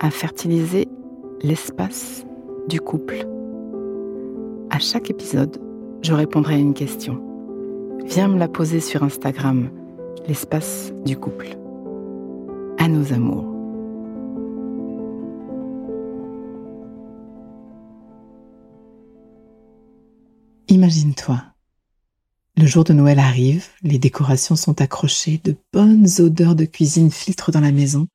à 0.00 0.10
fertiliser 0.10 0.88
l'espace 1.42 2.24
du 2.68 2.80
couple. 2.80 3.26
À 4.70 4.78
chaque 4.78 5.10
épisode, 5.10 5.60
je 6.02 6.12
répondrai 6.12 6.54
à 6.54 6.58
une 6.58 6.74
question. 6.74 7.22
Viens 8.04 8.28
me 8.28 8.38
la 8.38 8.48
poser 8.48 8.80
sur 8.80 9.02
Instagram, 9.02 9.70
l'espace 10.26 10.92
du 11.04 11.16
couple. 11.16 11.48
À 12.78 12.88
nos 12.88 13.12
amours. 13.12 13.44
Imagine-toi. 20.68 21.42
Le 22.56 22.66
jour 22.66 22.84
de 22.84 22.92
Noël 22.92 23.18
arrive, 23.18 23.66
les 23.82 23.98
décorations 23.98 24.56
sont 24.56 24.80
accrochées, 24.80 25.40
de 25.42 25.56
bonnes 25.72 26.06
odeurs 26.18 26.54
de 26.54 26.64
cuisine 26.64 27.10
filtrent 27.10 27.52
dans 27.52 27.60
la 27.60 27.72
maison. 27.72 28.06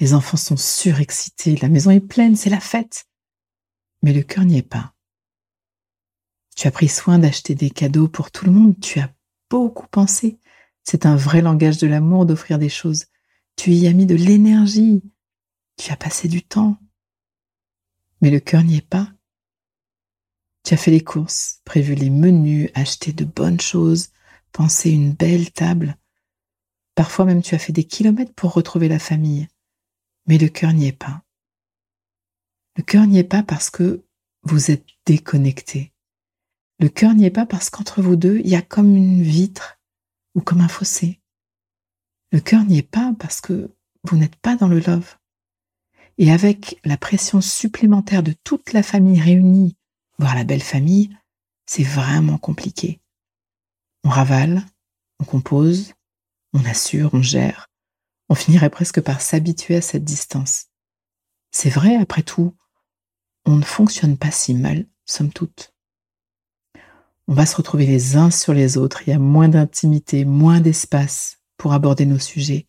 Les 0.00 0.14
enfants 0.14 0.38
sont 0.38 0.56
surexcités, 0.56 1.56
la 1.56 1.68
maison 1.68 1.90
est 1.90 2.00
pleine, 2.00 2.34
c'est 2.34 2.48
la 2.48 2.58
fête. 2.58 3.06
Mais 4.02 4.14
le 4.14 4.22
cœur 4.22 4.46
n'y 4.46 4.56
est 4.56 4.62
pas. 4.62 4.94
Tu 6.56 6.66
as 6.66 6.70
pris 6.70 6.88
soin 6.88 7.18
d'acheter 7.18 7.54
des 7.54 7.68
cadeaux 7.68 8.08
pour 8.08 8.30
tout 8.30 8.46
le 8.46 8.52
monde, 8.52 8.80
tu 8.80 8.98
as 8.98 9.14
beaucoup 9.50 9.86
pensé. 9.88 10.38
C'est 10.84 11.04
un 11.04 11.16
vrai 11.16 11.42
langage 11.42 11.76
de 11.76 11.86
l'amour 11.86 12.24
d'offrir 12.24 12.58
des 12.58 12.70
choses. 12.70 13.04
Tu 13.56 13.72
y 13.72 13.86
as 13.86 13.92
mis 13.92 14.06
de 14.06 14.14
l'énergie, 14.14 15.02
tu 15.76 15.92
as 15.92 15.96
passé 15.96 16.28
du 16.28 16.42
temps. 16.42 16.78
Mais 18.22 18.30
le 18.30 18.40
cœur 18.40 18.62
n'y 18.62 18.78
est 18.78 18.88
pas. 18.88 19.12
Tu 20.64 20.72
as 20.72 20.78
fait 20.78 20.90
les 20.90 21.04
courses, 21.04 21.60
prévu 21.66 21.94
les 21.94 22.10
menus, 22.10 22.70
acheté 22.74 23.12
de 23.12 23.24
bonnes 23.26 23.60
choses, 23.60 24.08
pensé 24.52 24.90
une 24.90 25.12
belle 25.12 25.52
table. 25.52 25.98
Parfois 26.94 27.26
même 27.26 27.42
tu 27.42 27.54
as 27.54 27.58
fait 27.58 27.72
des 27.72 27.84
kilomètres 27.84 28.34
pour 28.34 28.54
retrouver 28.54 28.88
la 28.88 28.98
famille. 28.98 29.46
Mais 30.26 30.38
le 30.38 30.48
cœur 30.48 30.72
n'y 30.72 30.86
est 30.86 30.92
pas. 30.92 31.22
Le 32.76 32.82
cœur 32.82 33.06
n'y 33.06 33.18
est 33.18 33.24
pas 33.24 33.42
parce 33.42 33.70
que 33.70 34.04
vous 34.42 34.70
êtes 34.70 34.86
déconnecté. 35.06 35.92
Le 36.78 36.88
cœur 36.88 37.14
n'y 37.14 37.24
est 37.24 37.30
pas 37.30 37.46
parce 37.46 37.68
qu'entre 37.68 38.00
vous 38.00 38.16
deux, 38.16 38.38
il 38.38 38.48
y 38.48 38.56
a 38.56 38.62
comme 38.62 38.96
une 38.96 39.22
vitre 39.22 39.78
ou 40.34 40.40
comme 40.40 40.60
un 40.60 40.68
fossé. 40.68 41.20
Le 42.32 42.40
cœur 42.40 42.64
n'y 42.64 42.78
est 42.78 42.82
pas 42.82 43.12
parce 43.18 43.40
que 43.40 43.74
vous 44.04 44.16
n'êtes 44.16 44.36
pas 44.36 44.56
dans 44.56 44.68
le 44.68 44.80
love. 44.80 45.16
Et 46.16 46.30
avec 46.30 46.80
la 46.84 46.96
pression 46.96 47.40
supplémentaire 47.40 48.22
de 48.22 48.34
toute 48.44 48.72
la 48.72 48.82
famille 48.82 49.20
réunie 49.20 49.76
voir 50.20 50.34
la 50.34 50.44
belle 50.44 50.62
famille, 50.62 51.16
c'est 51.66 51.82
vraiment 51.82 52.36
compliqué. 52.36 53.00
On 54.04 54.10
ravale, 54.10 54.62
on 55.18 55.24
compose, 55.24 55.94
on 56.52 56.64
assure, 56.66 57.10
on 57.14 57.22
gère. 57.22 57.69
On 58.30 58.36
finirait 58.36 58.70
presque 58.70 59.00
par 59.00 59.20
s'habituer 59.20 59.74
à 59.74 59.82
cette 59.82 60.04
distance. 60.04 60.66
C'est 61.50 61.68
vrai, 61.68 61.96
après 61.96 62.22
tout, 62.22 62.56
on 63.44 63.56
ne 63.56 63.64
fonctionne 63.64 64.16
pas 64.16 64.30
si 64.30 64.54
mal, 64.54 64.86
somme 65.04 65.32
toute. 65.32 65.74
On 67.26 67.34
va 67.34 67.44
se 67.44 67.56
retrouver 67.56 67.86
les 67.86 68.16
uns 68.16 68.30
sur 68.30 68.54
les 68.54 68.76
autres, 68.76 69.02
il 69.02 69.10
y 69.10 69.12
a 69.12 69.18
moins 69.18 69.48
d'intimité, 69.48 70.24
moins 70.24 70.60
d'espace 70.60 71.38
pour 71.56 71.72
aborder 71.72 72.06
nos 72.06 72.20
sujets. 72.20 72.68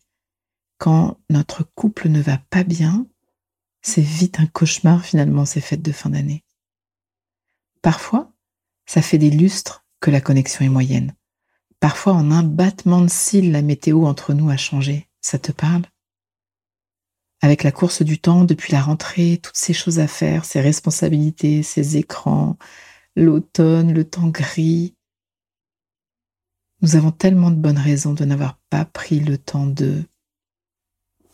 Quand 0.78 1.20
notre 1.30 1.62
couple 1.62 2.08
ne 2.08 2.20
va 2.20 2.38
pas 2.50 2.64
bien, 2.64 3.06
c'est 3.82 4.02
vite 4.02 4.40
un 4.40 4.46
cauchemar 4.46 5.04
finalement 5.04 5.44
ces 5.44 5.60
fêtes 5.60 5.82
de 5.82 5.92
fin 5.92 6.10
d'année. 6.10 6.44
Parfois, 7.82 8.32
ça 8.84 9.00
fait 9.00 9.18
des 9.18 9.30
lustres 9.30 9.86
que 10.00 10.10
la 10.10 10.20
connexion 10.20 10.64
est 10.64 10.68
moyenne. 10.68 11.14
Parfois, 11.78 12.14
en 12.14 12.32
un 12.32 12.42
battement 12.42 13.00
de 13.00 13.08
cils, 13.08 13.52
la 13.52 13.62
météo 13.62 14.06
entre 14.06 14.34
nous 14.34 14.50
a 14.50 14.56
changé. 14.56 15.08
Ça 15.22 15.38
te 15.38 15.52
parle? 15.52 15.84
Avec 17.40 17.62
la 17.62 17.72
course 17.72 18.02
du 18.02 18.18
temps 18.18 18.44
depuis 18.44 18.72
la 18.72 18.82
rentrée, 18.82 19.40
toutes 19.42 19.56
ces 19.56 19.72
choses 19.72 19.98
à 19.98 20.06
faire, 20.06 20.44
ces 20.44 20.60
responsabilités, 20.60 21.62
ces 21.62 21.96
écrans, 21.96 22.56
l'automne, 23.16 23.92
le 23.92 24.04
temps 24.04 24.28
gris. 24.28 24.94
Nous 26.82 26.96
avons 26.96 27.12
tellement 27.12 27.50
de 27.50 27.56
bonnes 27.56 27.78
raisons 27.78 28.12
de 28.12 28.24
n'avoir 28.24 28.58
pas 28.68 28.84
pris 28.84 29.20
le 29.20 29.38
temps 29.38 29.66
de... 29.66 30.04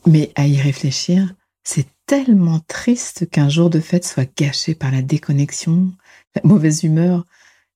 Mais 0.07 0.33
à 0.37 0.47
y 0.47 0.61
réfléchir, 0.61 1.35
c'est 1.65 1.89
tellement 2.07 2.61
triste 2.61 3.29
qu'un 3.29 3.49
jour 3.49 3.69
de 3.69 3.81
fête 3.81 4.07
soit 4.07 4.31
gâché 4.35 4.75
par 4.75 4.91
la 4.91 5.03
déconnexion, 5.03 5.93
la 6.35 6.43
mauvaise 6.45 6.85
humeur. 6.85 7.25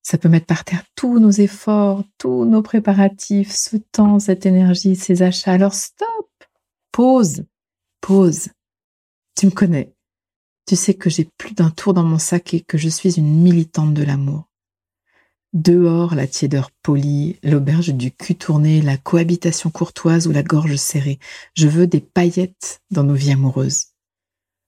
Ça 0.03 0.17
peut 0.17 0.29
mettre 0.29 0.45
par 0.45 0.65
terre 0.65 0.83
tous 0.95 1.17
nos 1.17 1.31
efforts, 1.31 2.03
tous 2.17 2.43
nos 2.45 2.61
préparatifs, 2.61 3.51
ce 3.51 3.77
temps, 3.77 4.19
cette 4.19 4.45
énergie, 4.45 4.97
ces 4.97 5.21
achats. 5.21 5.53
Alors 5.53 5.73
stop, 5.73 6.29
pause, 6.91 7.45
pause. 8.01 8.49
Tu 9.35 9.45
me 9.45 9.51
connais. 9.51 9.93
Tu 10.67 10.75
sais 10.75 10.93
que 10.93 11.09
j'ai 11.09 11.27
plus 11.37 11.53
d'un 11.53 11.69
tour 11.69 11.93
dans 11.93 12.03
mon 12.03 12.19
sac 12.19 12.53
et 12.53 12.61
que 12.61 12.77
je 12.77 12.89
suis 12.89 13.17
une 13.17 13.41
militante 13.41 13.93
de 13.93 14.03
l'amour. 14.03 14.49
Dehors, 15.53 16.15
la 16.15 16.27
tiédeur 16.27 16.71
polie, 16.81 17.37
l'auberge 17.43 17.93
du 17.93 18.11
cul 18.11 18.35
tourné, 18.35 18.81
la 18.81 18.97
cohabitation 18.97 19.69
courtoise 19.69 20.27
ou 20.27 20.31
la 20.31 20.43
gorge 20.43 20.75
serrée. 20.75 21.19
Je 21.55 21.67
veux 21.67 21.85
des 21.87 22.01
paillettes 22.01 22.81
dans 22.91 23.03
nos 23.03 23.13
vies 23.13 23.33
amoureuses. 23.33 23.87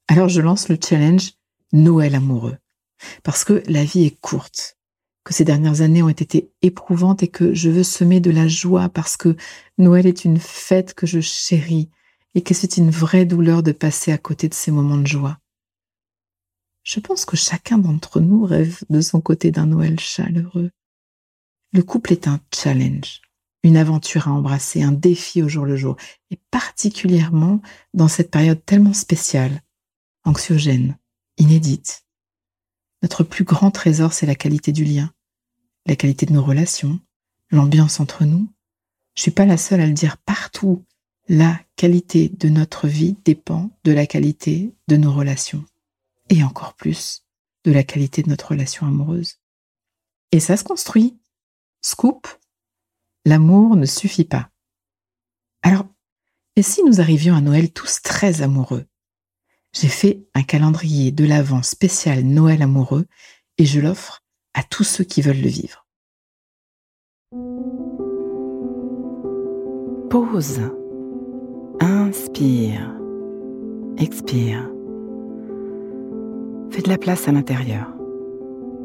Alors 0.07 0.29
je 0.29 0.41
lance 0.41 0.69
le 0.69 0.77
challenge 0.81 1.33
Noël 1.73 2.15
amoureux. 2.15 2.57
Parce 3.23 3.43
que 3.43 3.63
la 3.67 3.83
vie 3.83 4.05
est 4.05 4.19
courte, 4.21 4.77
que 5.25 5.33
ces 5.33 5.43
dernières 5.43 5.81
années 5.81 6.03
ont 6.03 6.09
été 6.09 6.51
éprouvantes 6.61 7.23
et 7.23 7.27
que 7.27 7.53
je 7.53 7.69
veux 7.69 7.83
semer 7.83 8.19
de 8.19 8.29
la 8.29 8.47
joie 8.47 8.87
parce 8.89 9.17
que 9.17 9.35
Noël 9.79 10.05
est 10.05 10.23
une 10.23 10.39
fête 10.39 10.93
que 10.93 11.07
je 11.07 11.19
chéris 11.19 11.89
et 12.35 12.43
que 12.43 12.53
c'est 12.53 12.77
une 12.77 12.91
vraie 12.91 13.25
douleur 13.25 13.63
de 13.63 13.71
passer 13.71 14.11
à 14.11 14.19
côté 14.19 14.47
de 14.47 14.53
ces 14.53 14.71
moments 14.71 14.97
de 14.97 15.07
joie. 15.07 15.39
Je 16.83 16.99
pense 16.99 17.25
que 17.25 17.35
chacun 17.35 17.79
d'entre 17.79 18.19
nous 18.19 18.45
rêve 18.45 18.83
de 18.91 19.01
son 19.01 19.19
côté 19.19 19.49
d'un 19.49 19.65
Noël 19.65 19.99
chaleureux. 19.99 20.69
Le 21.73 21.81
couple 21.81 22.13
est 22.13 22.27
un 22.27 22.39
challenge, 22.53 23.21
une 23.63 23.77
aventure 23.77 24.27
à 24.27 24.31
embrasser, 24.31 24.83
un 24.83 24.91
défi 24.91 25.41
au 25.41 25.49
jour 25.49 25.65
le 25.65 25.75
jour, 25.75 25.97
et 26.29 26.39
particulièrement 26.51 27.61
dans 27.95 28.07
cette 28.07 28.29
période 28.29 28.63
tellement 28.63 28.93
spéciale, 28.93 29.63
anxiogène, 30.23 30.99
inédite. 31.37 32.04
Notre 33.01 33.23
plus 33.23 33.43
grand 33.43 33.71
trésor, 33.71 34.13
c'est 34.13 34.25
la 34.25 34.35
qualité 34.35 34.71
du 34.71 34.83
lien, 34.83 35.13
la 35.85 35.95
qualité 35.95 36.25
de 36.25 36.33
nos 36.33 36.43
relations, 36.43 36.99
l'ambiance 37.49 37.99
entre 37.99 38.25
nous. 38.25 38.47
Je 39.15 39.21
suis 39.21 39.31
pas 39.31 39.45
la 39.45 39.57
seule 39.57 39.81
à 39.81 39.87
le 39.87 39.93
dire 39.93 40.17
partout. 40.17 40.85
La 41.27 41.59
qualité 41.75 42.29
de 42.29 42.49
notre 42.49 42.87
vie 42.87 43.15
dépend 43.25 43.71
de 43.83 43.91
la 43.91 44.05
qualité 44.05 44.75
de 44.87 44.97
nos 44.97 45.11
relations 45.11 45.65
et 46.29 46.43
encore 46.43 46.75
plus 46.75 47.23
de 47.63 47.71
la 47.71 47.83
qualité 47.83 48.21
de 48.21 48.29
notre 48.29 48.49
relation 48.49 48.85
amoureuse. 48.85 49.39
Et 50.31 50.39
ça 50.39 50.57
se 50.57 50.63
construit. 50.63 51.17
Scoop, 51.81 52.27
l'amour 53.25 53.75
ne 53.75 53.85
suffit 53.85 54.25
pas. 54.25 54.49
Alors, 55.61 55.85
et 56.55 56.61
si 56.61 56.83
nous 56.83 57.01
arrivions 57.01 57.35
à 57.35 57.41
Noël 57.41 57.71
tous 57.71 58.01
très 58.01 58.41
amoureux? 58.41 58.85
J'ai 59.77 59.89
fait 59.89 60.23
un 60.33 60.43
calendrier 60.43 61.11
de 61.11 61.25
l'Avent 61.25 61.61
spécial 61.61 62.23
Noël 62.23 62.61
amoureux 62.61 63.05
et 63.57 63.65
je 63.65 63.81
l'offre 63.81 64.21
à 64.53 64.63
tous 64.63 64.85
ceux 64.85 65.03
qui 65.03 65.21
veulent 65.21 65.41
le 65.41 65.49
vivre. 65.49 65.85
Pause. 70.09 70.61
Inspire. 71.81 72.95
Expire. 73.97 74.71
Fais 76.71 76.81
de 76.81 76.89
la 76.89 76.97
place 76.97 77.27
à 77.27 77.33
l'intérieur. 77.33 77.93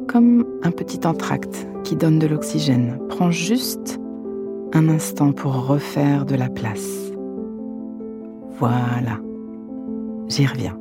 Comme 0.08 0.44
un 0.64 0.72
petit 0.72 1.06
entracte 1.06 1.68
qui 1.84 1.94
donne 1.94 2.18
de 2.18 2.26
l'oxygène. 2.26 2.98
Prends 3.10 3.30
juste 3.30 4.00
un 4.72 4.88
instant 4.88 5.32
pour 5.32 5.68
refaire 5.68 6.26
de 6.26 6.34
la 6.34 6.48
place. 6.48 7.12
Voilà. 8.58 9.20
J'y 10.28 10.46
reviens. 10.46 10.79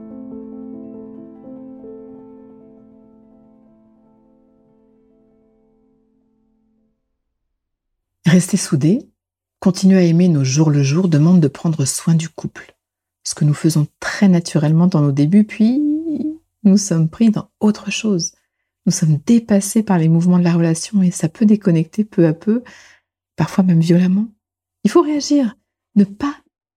Rester 8.26 8.58
soudés, 8.58 9.10
continuer 9.60 9.98
à 9.98 10.04
aimer 10.04 10.28
nos 10.28 10.44
jours 10.44 10.70
le 10.70 10.84
jour 10.84 11.08
demande 11.08 11.40
de 11.40 11.48
prendre 11.48 11.86
soin 11.86 12.16
du 12.16 12.30
couple. 12.30 12.76
Ce 13.24 13.34
que 13.34 13.46
nous 13.46 13.54
faisons 13.54 13.88
très 14.00 14.28
naturellement 14.28 14.88
dans 14.88 15.02
nos 15.02 15.12
débuts, 15.12 15.46
puis 15.46 15.82
nous 16.64 16.78
sommes 16.78 17.10
pris 17.10 17.30
dans 17.30 17.50
autre 17.60 17.92
chose. 17.92 18.34
Nous 18.86 18.92
sommes 18.92 19.20
dépassés 19.26 19.84
par 19.84 19.98
les 19.98 20.10
mouvements 20.10 20.40
de 20.40 20.44
la 20.44 20.54
relation 20.54 21.02
et 21.02 21.12
ça 21.12 21.30
peut 21.30 21.46
déconnecter 21.46 22.04
peu 22.04 22.26
à 22.28 22.34
peu, 22.34 22.64
parfois 23.36 23.64
même 23.64 23.80
violemment. 23.80 24.28
Il 24.84 24.92
faut 24.92 25.02
réagir, 25.02 25.56
ne 25.96 26.04
pas 26.04 26.36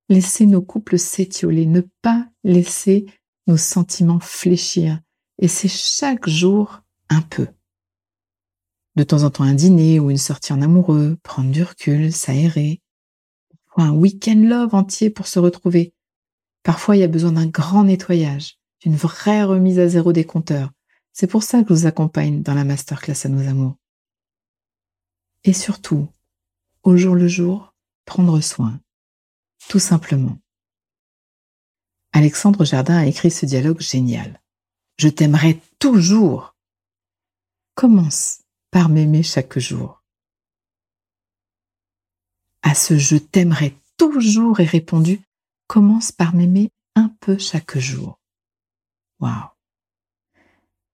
laisser 0.09 0.47
nos 0.47 0.63
couples 0.63 0.99
s'étioler, 0.99 1.67
ne 1.67 1.83
pas 2.03 2.27
laisser 2.45 3.07
nos 3.47 3.57
sentiments 3.57 4.21
fléchir. 4.21 5.01
Et 5.39 5.49
c'est 5.49 5.69
chaque 5.69 6.29
jour 6.29 6.83
un 7.09 7.23
peu 7.23 7.47
de 8.97 9.05
temps 9.05 9.23
en 9.23 9.31
temps 9.31 9.45
un 9.45 9.55
dîner 9.55 10.01
ou 10.01 10.11
une 10.11 10.19
sortie 10.19 10.53
en 10.53 10.63
amoureux, 10.63 11.17
prendre 11.23 11.51
du 11.51 11.63
recul, 11.63 12.13
s'aérer, 12.13 12.81
ou 13.77 13.83
un 13.83 13.91
week-end 13.91 14.37
love 14.37 14.75
entier 14.75 15.11
pour 15.11 15.27
se 15.27 15.39
retrouver. 15.39 15.95
Parfois, 16.63 16.97
il 16.97 17.01
y 17.01 17.05
a 17.05 17.09
besoin 17.09 17.33
d'un 17.33 17.47
grand 17.47 17.85
nettoyage, 17.85 18.59
d'une 18.81 18.95
vraie 18.95 19.45
remise 19.45 19.79
à 19.79 19.89
zéro 19.89 20.13
des 20.13 20.25
compteurs. 20.25 20.71
C'est 21.13 21.27
pour 21.27 21.43
ça 21.43 21.63
que 21.63 21.75
je 21.75 21.81
vous 21.81 21.87
accompagne 21.87 22.43
dans 22.43 22.55
la 22.55 22.65
masterclass 22.65 23.25
à 23.25 23.29
nos 23.29 23.47
amours. 23.49 23.77
Et 25.45 25.53
surtout, 25.53 26.09
au 26.83 26.97
jour 26.97 27.15
le 27.15 27.29
jour, 27.29 27.75
prendre 28.05 28.41
soin. 28.41 28.81
Tout 29.69 29.79
simplement. 29.79 30.39
Alexandre 32.13 32.65
Jardin 32.65 32.99
a 32.99 33.07
écrit 33.07 33.31
ce 33.31 33.47
dialogue 33.47 33.81
génial. 33.81 34.41
Je 34.99 35.09
t'aimerai 35.09 35.61
toujours. 35.79 36.55
Commence 37.75 38.42
par 38.73 38.89
m'aimer 38.89 39.23
chaque 39.23 39.59
jour. 39.61 40.03
À 42.63 42.75
ce 42.75 42.99
je 42.99 43.17
t'aimerai 43.17 43.79
toujours 43.97 44.59
est 44.59 44.65
répondu 44.65 45.21
commence 45.69 46.11
par 46.11 46.35
m'aimer 46.35 46.71
un 46.97 47.15
peu 47.21 47.39
chaque 47.39 47.79
jour. 47.79 48.19
Waouh. 49.21 49.51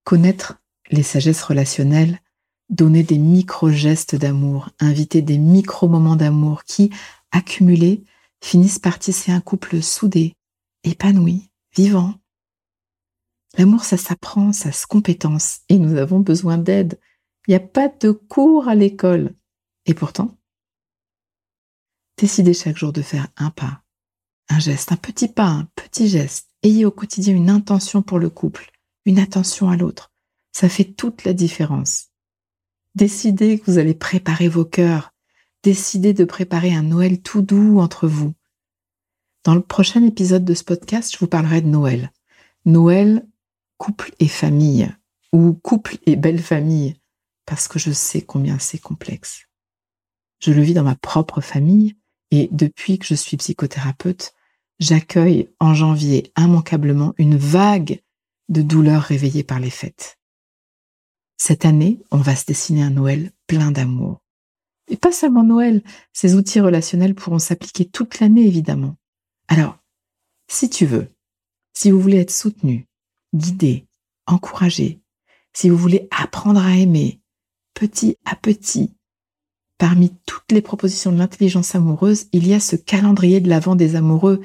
Connaître 0.04 0.60
les 0.90 1.02
sagesses 1.02 1.42
relationnelles, 1.42 2.20
donner 2.68 3.04
des 3.04 3.18
micro-gestes 3.18 4.16
d'amour, 4.16 4.70
inviter 4.80 5.22
des 5.22 5.38
micro-moments 5.38 6.16
d'amour 6.16 6.64
qui, 6.64 6.90
accumulés, 7.30 8.04
finissent 8.42 8.78
par 8.78 8.98
tisser 8.98 9.32
un 9.32 9.40
couple 9.40 9.82
soudé, 9.82 10.34
épanoui, 10.82 11.50
vivant. 11.76 12.14
L'amour, 13.56 13.84
ça 13.84 13.96
s'apprend, 13.96 14.52
ça 14.52 14.72
se 14.72 14.86
compétence, 14.86 15.60
et 15.68 15.78
nous 15.78 15.96
avons 15.96 16.20
besoin 16.20 16.58
d'aide, 16.58 16.98
il 17.48 17.52
n'y 17.52 17.56
a 17.56 17.60
pas 17.60 17.88
de 17.88 18.10
cours 18.10 18.68
à 18.68 18.74
l'école. 18.74 19.34
Et 19.86 19.94
pourtant, 19.94 20.36
décidez 22.18 22.52
chaque 22.52 22.76
jour 22.76 22.92
de 22.92 23.00
faire 23.00 23.28
un 23.38 23.48
pas, 23.48 23.82
un 24.50 24.58
geste, 24.58 24.92
un 24.92 24.96
petit 24.96 25.28
pas, 25.28 25.46
un 25.46 25.68
petit 25.74 26.08
geste. 26.08 26.50
Ayez 26.62 26.84
au 26.84 26.90
quotidien 26.90 27.34
une 27.34 27.48
intention 27.48 28.02
pour 28.02 28.18
le 28.18 28.28
couple, 28.28 28.70
une 29.06 29.18
attention 29.18 29.70
à 29.70 29.78
l'autre. 29.78 30.12
Ça 30.52 30.68
fait 30.68 30.84
toute 30.84 31.24
la 31.24 31.32
différence. 31.32 32.08
Décidez 32.94 33.58
que 33.58 33.70
vous 33.70 33.78
allez 33.78 33.94
préparer 33.94 34.48
vos 34.48 34.66
cœurs. 34.66 35.14
Décidez 35.62 36.12
de 36.12 36.24
préparer 36.24 36.74
un 36.74 36.82
Noël 36.82 37.22
tout 37.22 37.40
doux 37.40 37.78
entre 37.78 38.06
vous. 38.06 38.34
Dans 39.44 39.54
le 39.54 39.62
prochain 39.62 40.04
épisode 40.04 40.44
de 40.44 40.54
ce 40.54 40.64
podcast, 40.64 41.14
je 41.14 41.18
vous 41.18 41.28
parlerai 41.28 41.62
de 41.62 41.68
Noël. 41.68 42.12
Noël, 42.66 43.26
couple 43.78 44.12
et 44.18 44.28
famille, 44.28 44.94
ou 45.32 45.54
couple 45.54 45.96
et 46.04 46.16
belle 46.16 46.42
famille 46.42 46.98
parce 47.48 47.66
que 47.66 47.78
je 47.78 47.92
sais 47.92 48.20
combien 48.20 48.58
c'est 48.58 48.78
complexe. 48.78 49.46
Je 50.38 50.52
le 50.52 50.60
vis 50.60 50.74
dans 50.74 50.84
ma 50.84 50.96
propre 50.96 51.40
famille 51.40 51.96
et 52.30 52.50
depuis 52.52 52.98
que 52.98 53.06
je 53.06 53.14
suis 53.14 53.38
psychothérapeute, 53.38 54.34
j'accueille 54.80 55.48
en 55.58 55.72
janvier 55.72 56.30
immanquablement 56.36 57.14
une 57.16 57.38
vague 57.38 58.02
de 58.50 58.60
douleurs 58.60 59.02
réveillées 59.02 59.44
par 59.44 59.60
les 59.60 59.70
fêtes. 59.70 60.18
Cette 61.38 61.64
année, 61.64 62.00
on 62.10 62.18
va 62.18 62.36
se 62.36 62.44
dessiner 62.44 62.82
un 62.82 62.90
Noël 62.90 63.32
plein 63.46 63.70
d'amour. 63.70 64.20
Et 64.88 64.98
pas 64.98 65.12
seulement 65.12 65.42
Noël, 65.42 65.82
ces 66.12 66.34
outils 66.34 66.60
relationnels 66.60 67.14
pourront 67.14 67.38
s'appliquer 67.38 67.86
toute 67.86 68.20
l'année 68.20 68.46
évidemment. 68.46 68.96
Alors, 69.48 69.78
si 70.48 70.68
tu 70.68 70.84
veux, 70.84 71.08
si 71.72 71.90
vous 71.90 72.00
voulez 72.00 72.18
être 72.18 72.30
soutenu, 72.30 72.86
guidé, 73.34 73.86
encouragé, 74.26 75.00
si 75.54 75.70
vous 75.70 75.78
voulez 75.78 76.08
apprendre 76.10 76.60
à 76.60 76.76
aimer, 76.76 77.22
petit 77.78 78.16
à 78.24 78.34
petit. 78.34 78.92
Parmi 79.78 80.12
toutes 80.26 80.50
les 80.50 80.62
propositions 80.62 81.12
de 81.12 81.18
l'intelligence 81.18 81.76
amoureuse, 81.76 82.26
il 82.32 82.44
y 82.44 82.52
a 82.52 82.58
ce 82.58 82.74
calendrier 82.74 83.40
de 83.40 83.48
l'avant 83.48 83.76
des 83.76 83.94
amoureux 83.94 84.40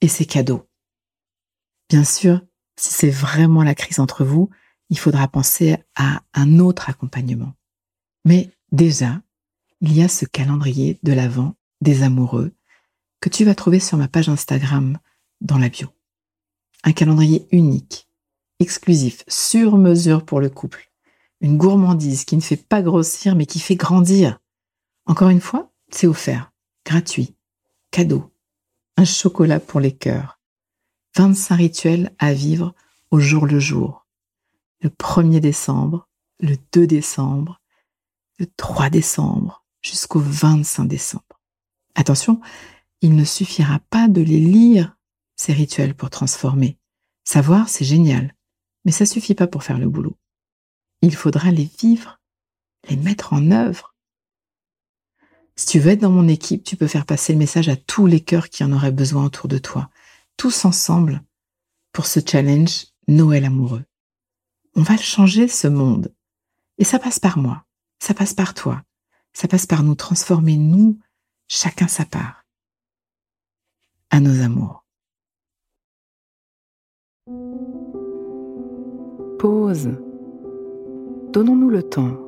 et 0.00 0.06
ses 0.06 0.26
cadeaux. 0.26 0.64
Bien 1.88 2.04
sûr, 2.04 2.40
si 2.76 2.92
c'est 2.92 3.10
vraiment 3.10 3.64
la 3.64 3.74
crise 3.74 3.98
entre 3.98 4.24
vous, 4.24 4.48
il 4.90 4.98
faudra 4.98 5.26
penser 5.26 5.76
à 5.96 6.22
un 6.34 6.60
autre 6.60 6.88
accompagnement. 6.88 7.52
Mais 8.24 8.52
déjà, 8.70 9.20
il 9.80 9.92
y 9.92 10.02
a 10.04 10.08
ce 10.08 10.24
calendrier 10.24 11.00
de 11.02 11.12
l'avant 11.12 11.56
des 11.80 12.04
amoureux 12.04 12.52
que 13.20 13.28
tu 13.28 13.44
vas 13.44 13.56
trouver 13.56 13.80
sur 13.80 13.98
ma 13.98 14.06
page 14.06 14.28
Instagram 14.28 14.98
dans 15.40 15.58
la 15.58 15.68
bio. 15.68 15.88
Un 16.84 16.92
calendrier 16.92 17.48
unique, 17.50 18.06
exclusif, 18.60 19.24
sur 19.26 19.78
mesure 19.78 20.24
pour 20.24 20.38
le 20.40 20.48
couple 20.48 20.87
une 21.40 21.56
gourmandise 21.56 22.24
qui 22.24 22.36
ne 22.36 22.40
fait 22.40 22.56
pas 22.56 22.82
grossir 22.82 23.34
mais 23.34 23.46
qui 23.46 23.60
fait 23.60 23.76
grandir. 23.76 24.38
Encore 25.06 25.28
une 25.28 25.40
fois, 25.40 25.72
c'est 25.90 26.06
offert, 26.06 26.52
gratuit, 26.84 27.34
cadeau, 27.90 28.30
un 28.96 29.04
chocolat 29.04 29.60
pour 29.60 29.80
les 29.80 29.92
cœurs. 29.92 30.40
25 31.16 31.56
rituels 31.56 32.14
à 32.18 32.32
vivre 32.32 32.74
au 33.10 33.18
jour 33.18 33.46
le 33.46 33.58
jour. 33.58 34.06
Le 34.80 34.90
1er 34.90 35.40
décembre, 35.40 36.08
le 36.40 36.56
2 36.72 36.86
décembre, 36.86 37.60
le 38.38 38.46
3 38.46 38.90
décembre 38.90 39.64
jusqu'au 39.80 40.20
25 40.20 40.84
décembre. 40.84 41.40
Attention, 41.94 42.40
il 43.00 43.16
ne 43.16 43.24
suffira 43.24 43.80
pas 43.90 44.08
de 44.08 44.20
les 44.20 44.40
lire, 44.40 44.96
ces 45.36 45.52
rituels, 45.52 45.94
pour 45.94 46.10
transformer. 46.10 46.78
Savoir, 47.24 47.68
c'est 47.68 47.84
génial, 47.84 48.34
mais 48.84 48.92
ça 48.92 49.06
suffit 49.06 49.34
pas 49.34 49.46
pour 49.46 49.64
faire 49.64 49.78
le 49.78 49.88
boulot 49.88 50.16
il 51.02 51.14
faudra 51.14 51.50
les 51.50 51.70
vivre, 51.80 52.20
les 52.88 52.96
mettre 52.96 53.32
en 53.32 53.50
œuvre. 53.50 53.94
Si 55.56 55.66
tu 55.66 55.80
veux 55.80 55.90
être 55.90 56.00
dans 56.00 56.10
mon 56.10 56.28
équipe, 56.28 56.64
tu 56.64 56.76
peux 56.76 56.86
faire 56.86 57.06
passer 57.06 57.32
le 57.32 57.38
message 57.38 57.68
à 57.68 57.76
tous 57.76 58.06
les 58.06 58.20
cœurs 58.20 58.48
qui 58.48 58.62
en 58.64 58.72
auraient 58.72 58.92
besoin 58.92 59.24
autour 59.24 59.48
de 59.48 59.58
toi, 59.58 59.90
tous 60.36 60.64
ensemble, 60.64 61.22
pour 61.92 62.06
ce 62.06 62.20
challenge 62.24 62.86
Noël 63.08 63.44
amoureux. 63.44 63.84
On 64.76 64.82
va 64.82 64.96
changer 64.96 65.48
ce 65.48 65.66
monde. 65.66 66.14
Et 66.78 66.84
ça 66.84 67.00
passe 67.00 67.18
par 67.18 67.38
moi, 67.38 67.64
ça 67.98 68.14
passe 68.14 68.34
par 68.34 68.54
toi, 68.54 68.82
ça 69.32 69.48
passe 69.48 69.66
par 69.66 69.82
nous 69.82 69.96
transformer, 69.96 70.56
nous, 70.56 71.00
chacun 71.48 71.88
sa 71.88 72.04
part. 72.04 72.44
À 74.10 74.20
nos 74.20 74.40
amours. 74.40 74.84
Pause 79.38 79.98
Donnons-nous 81.38 81.70
le 81.70 81.84
temps, 81.84 82.18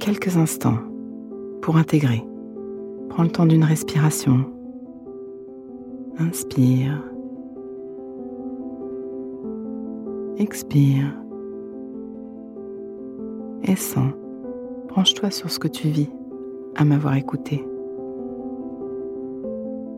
quelques 0.00 0.36
instants, 0.36 0.78
pour 1.62 1.76
intégrer. 1.76 2.26
Prends 3.08 3.22
le 3.22 3.28
temps 3.28 3.46
d'une 3.46 3.62
respiration. 3.62 4.44
Inspire. 6.18 7.00
Expire. 10.36 11.14
Et 13.62 13.76
sens. 13.76 14.14
Branche-toi 14.88 15.30
sur 15.30 15.48
ce 15.48 15.60
que 15.60 15.68
tu 15.68 15.86
vis 15.86 16.10
à 16.74 16.84
m'avoir 16.84 17.14
écouté. 17.14 17.64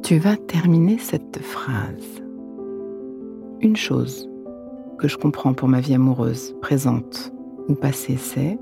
Tu 0.02 0.18
vas 0.18 0.36
terminer 0.36 0.98
cette 0.98 1.38
phrase. 1.38 2.22
Une 3.62 3.76
chose 3.76 4.28
que 4.98 5.08
je 5.08 5.16
comprends 5.16 5.54
pour 5.54 5.68
ma 5.68 5.80
vie 5.80 5.94
amoureuse 5.94 6.54
présente 6.60 7.31
ou 7.68 7.74
passé 7.74 8.16
c'est. 8.16 8.58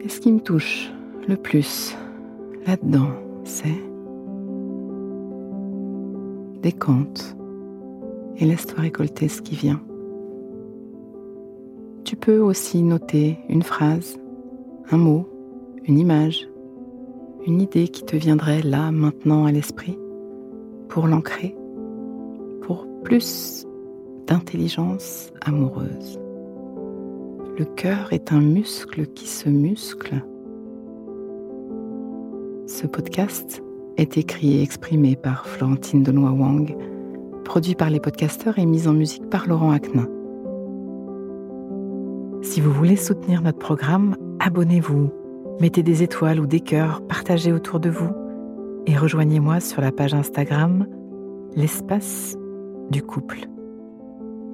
Et 0.00 0.08
ce 0.08 0.20
qui 0.20 0.32
me 0.32 0.40
touche 0.40 0.92
le 1.28 1.36
plus 1.36 1.96
là-dedans, 2.66 3.10
c'est? 3.44 3.68
Décompte 6.62 7.36
et 8.36 8.44
laisse-toi 8.44 8.80
récolter 8.80 9.28
ce 9.28 9.42
qui 9.42 9.54
vient. 9.54 9.80
Tu 12.04 12.16
peux 12.16 12.38
aussi 12.38 12.82
noter 12.82 13.38
une 13.48 13.62
phrase, 13.62 14.18
un 14.90 14.96
mot, 14.96 15.28
une 15.84 15.98
image, 15.98 16.48
une 17.46 17.60
idée 17.60 17.88
qui 17.88 18.04
te 18.04 18.16
viendrait 18.16 18.62
là, 18.62 18.90
maintenant 18.90 19.44
à 19.44 19.52
l'esprit, 19.52 19.98
pour 20.88 21.06
l'ancrer, 21.06 21.54
pour 22.62 22.86
plus 23.04 23.67
d'intelligence 24.28 25.32
amoureuse. 25.40 26.20
Le 27.58 27.64
cœur 27.64 28.12
est 28.12 28.30
un 28.30 28.40
muscle 28.40 29.06
qui 29.06 29.26
se 29.26 29.48
muscle. 29.48 30.22
Ce 32.66 32.86
podcast 32.86 33.62
est 33.96 34.18
écrit 34.18 34.58
et 34.58 34.62
exprimé 34.62 35.16
par 35.16 35.46
Florentine 35.46 36.02
Denois 36.02 36.30
Wang, 36.30 36.76
produit 37.44 37.74
par 37.74 37.88
les 37.88 38.00
podcasteurs 38.00 38.58
et 38.58 38.66
mis 38.66 38.86
en 38.86 38.92
musique 38.92 39.28
par 39.30 39.48
Laurent 39.48 39.72
Aknin. 39.72 40.06
Si 42.42 42.60
vous 42.60 42.70
voulez 42.70 42.96
soutenir 42.96 43.40
notre 43.40 43.58
programme, 43.58 44.14
abonnez-vous, 44.40 45.10
mettez 45.58 45.82
des 45.82 46.02
étoiles 46.02 46.38
ou 46.38 46.46
des 46.46 46.60
cœurs, 46.60 47.00
partagez 47.08 47.52
autour 47.52 47.80
de 47.80 47.88
vous 47.88 48.12
et 48.86 48.96
rejoignez-moi 48.96 49.60
sur 49.60 49.80
la 49.80 49.90
page 49.90 50.14
Instagram 50.14 50.86
L'espace 51.56 52.36
du 52.90 53.02
couple. 53.02 53.48